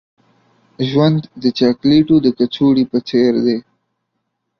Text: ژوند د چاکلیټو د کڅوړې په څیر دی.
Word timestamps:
ژوند 0.89 1.21
د 1.43 1.45
چاکلیټو 1.57 2.15
د 2.25 2.27
کڅوړې 2.37 2.85
په 2.91 2.97
څیر 3.07 3.33
دی. 3.45 3.57